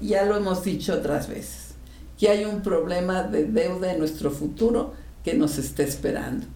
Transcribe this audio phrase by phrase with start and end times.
[0.00, 1.74] ya lo hemos dicho otras veces,
[2.18, 4.94] que hay un problema de deuda en nuestro futuro
[5.24, 6.46] que nos está esperando.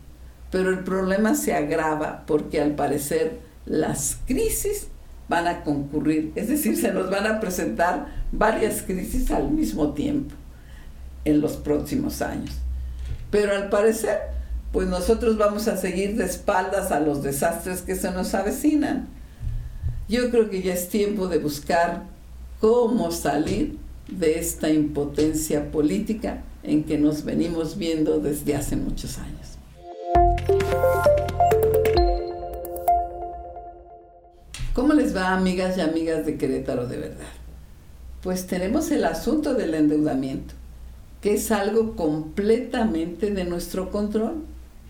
[0.50, 4.88] Pero el problema se agrava porque al parecer las crisis
[5.28, 10.34] van a concurrir, es decir, se nos van a presentar varias crisis al mismo tiempo
[11.24, 12.54] en los próximos años.
[13.30, 14.18] Pero al parecer,
[14.72, 19.08] pues nosotros vamos a seguir de espaldas a los desastres que se nos avecinan.
[20.08, 22.13] Yo creo que ya es tiempo de buscar
[22.64, 23.76] cómo salir
[24.08, 29.58] de esta impotencia política en que nos venimos viendo desde hace muchos años.
[34.72, 37.34] ¿Cómo les va, amigas y amigas de Querétaro de verdad?
[38.22, 40.54] Pues tenemos el asunto del endeudamiento,
[41.20, 44.42] que es algo completamente de nuestro control,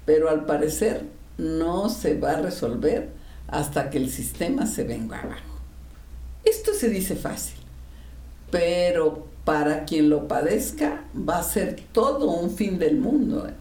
[0.06, 1.06] pero al parecer
[1.38, 3.08] no se va a resolver
[3.48, 5.54] hasta que el sistema se venga abajo.
[6.44, 7.63] Esto se dice fácil,
[8.50, 13.46] pero para quien lo padezca va a ser todo un fin del mundo.
[13.48, 13.52] ¿eh?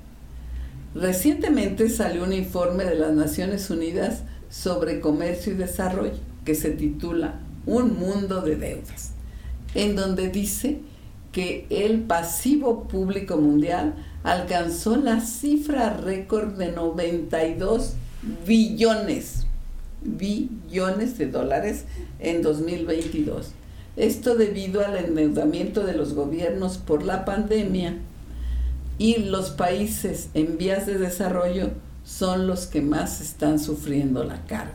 [0.95, 6.13] Recientemente salió un informe de las Naciones Unidas sobre comercio y desarrollo,
[6.45, 9.11] que se titula Un mundo de deudas,
[9.73, 10.79] en donde dice
[11.31, 17.95] que el pasivo público mundial alcanzó la cifra récord de 92
[18.45, 19.47] billones,
[20.03, 21.85] billones de dólares
[22.19, 23.53] en 2022.
[23.95, 27.97] Esto debido al endeudamiento de los gobiernos por la pandemia
[28.97, 31.69] y los países en vías de desarrollo
[32.03, 34.73] son los que más están sufriendo la carga.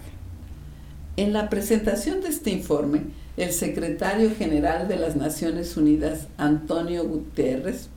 [1.17, 7.89] En la presentación de este informe, el secretario general de las Naciones Unidas, Antonio Guterres,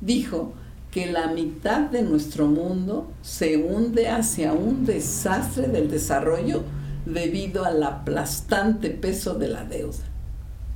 [0.00, 0.54] dijo
[0.90, 6.62] que la mitad de nuestro mundo se hunde hacia un desastre del desarrollo
[7.04, 10.11] debido al aplastante peso de la deuda.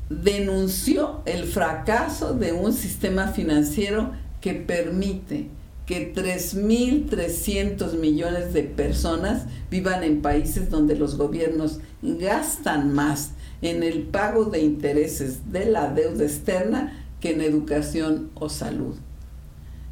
[0.08, 5.48] Denunció el fracaso de un sistema financiero que permite
[5.86, 13.30] que 3.300 millones de personas vivan en países donde los gobiernos gastan más
[13.62, 18.96] en el pago de intereses de la deuda externa que en educación o salud.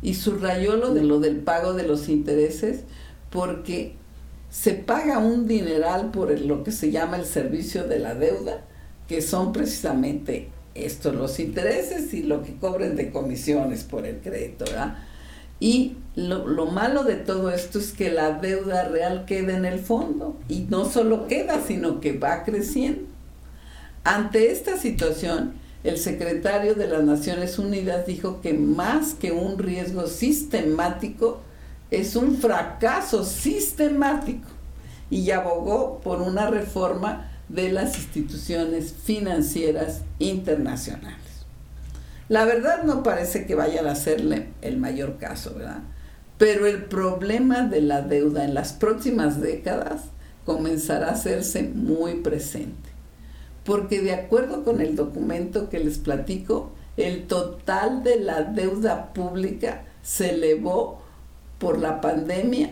[0.03, 2.81] Y subrayó lo de lo del pago de los intereses
[3.31, 3.95] porque
[4.51, 8.65] se paga un dineral por lo que se llama el servicio de la deuda,
[9.09, 14.65] que son precisamente estos los intereses y lo que cobren de comisiones por el crédito.
[15.61, 20.37] Y lo, malo de todo esto es que la deuda real queda en el fondo
[20.49, 23.03] y no solo queda, sino que va creciendo.
[24.03, 25.55] Ante esta situación,
[25.85, 31.41] el secretario de las Naciones Unidas dijo que más que un riesgo sistemático,
[31.91, 34.49] es un fracaso sistemático
[35.11, 41.19] y abogó por una reforma de las instituciones financieras internacionales.
[42.28, 45.82] La verdad no parece que vayan a hacerle el mayor caso, ¿verdad?
[46.38, 50.03] Pero el problema de la deuda en las próximas décadas
[50.47, 52.91] comenzará a hacerse muy presente.
[53.65, 59.84] Porque de acuerdo con el documento que les platico, el total de la deuda pública
[60.03, 61.03] se elevó
[61.59, 62.71] por la pandemia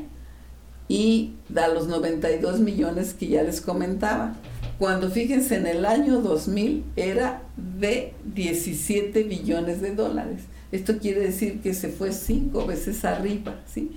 [0.88, 4.34] y da los 92 millones que ya les comentaba
[4.78, 10.42] cuando fíjense en el año 2000 era de 17 billones de dólares.
[10.72, 13.96] Esto quiere decir que se fue cinco veces arriba, ¿sí?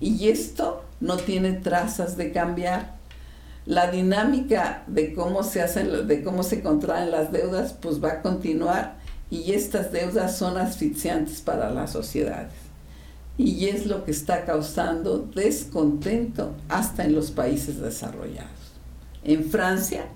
[0.00, 2.96] Y esto no tiene trazas de cambiar.
[3.66, 8.22] La dinámica de cómo se hacen, de cómo se contraen las deudas, pues va a
[8.22, 8.96] continuar
[9.30, 12.52] y estas deudas son asfixiantes para las sociedades.
[13.36, 18.75] Y es lo que está causando descontento hasta en los países desarrollados.
[19.26, 20.06] En Francia,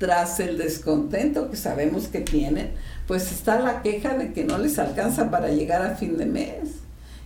[0.00, 2.72] tras el descontento que sabemos que tienen,
[3.06, 6.70] pues está la queja de que no les alcanza para llegar a fin de mes.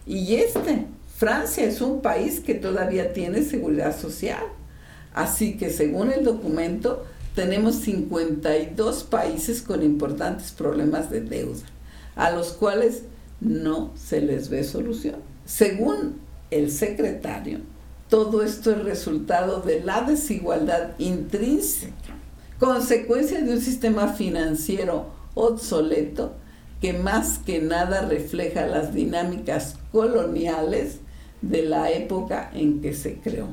[0.06, 0.84] Y este,
[1.16, 4.44] Francia es un país que todavía tiene seguridad social.
[5.15, 11.65] Así que según el documento, tenemos 52 países con importantes problemas de deuda,
[12.15, 13.04] a los cuales
[13.41, 15.16] no se les ve solución.
[15.47, 16.16] Según
[16.51, 17.60] el secretario,
[18.08, 22.14] todo esto es resultado de la desigualdad intrínseca,
[22.58, 26.34] consecuencia de un sistema financiero obsoleto
[26.80, 30.98] que más que nada refleja las dinámicas coloniales
[31.42, 33.48] de la época en que se creó.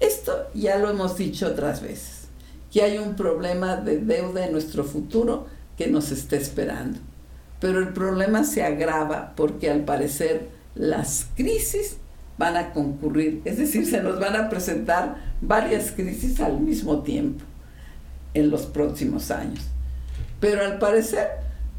[0.00, 2.26] Esto ya lo hemos dicho otras veces,
[2.72, 5.46] que hay un problema de deuda en nuestro futuro
[5.76, 6.98] que nos está esperando.
[7.60, 11.98] Pero el problema se agrava porque al parecer las crisis
[12.38, 17.44] van a concurrir, es decir, se nos van a presentar varias crisis al mismo tiempo
[18.34, 19.64] en los próximos años.
[20.40, 21.28] Pero al parecer,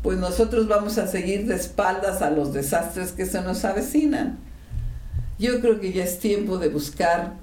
[0.02, 4.38] pues nosotros vamos a seguir de espaldas a los desastres que se nos avecinan.
[5.40, 7.34] Yo creo que ya es tiempo de buscar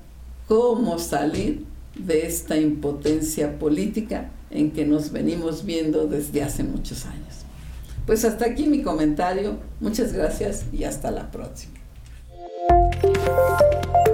[0.46, 1.64] cómo salir
[1.96, 7.44] de esta impotencia política en que nos venimos viendo desde hace muchos años.
[8.06, 9.58] Pues hasta aquí mi comentario.
[9.80, 11.79] Muchas gracias y hasta la próxima.
[12.70, 14.09] Música